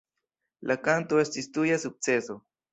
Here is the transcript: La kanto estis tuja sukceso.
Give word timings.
La 0.71 0.77
kanto 0.87 1.21
estis 1.25 1.53
tuja 1.59 1.81
sukceso. 1.87 2.43